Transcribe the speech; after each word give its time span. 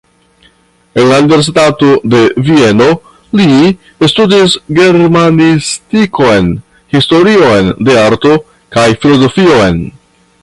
En 0.95 1.09
la 1.09 1.17
universitato 1.25 1.89
de 2.13 2.21
Vieno 2.47 2.87
li 3.41 4.07
studis 4.13 4.55
germanistikon, 4.81 6.49
historion 6.97 7.71
de 7.89 7.99
arto 8.07 8.33
kaj 8.77 8.87
filozofion. 9.05 9.85